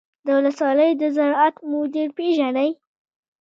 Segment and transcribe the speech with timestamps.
[0.25, 2.69] د ولسوالۍ د زراعت مدیر پیژنئ؟